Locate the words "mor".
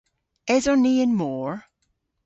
1.19-1.51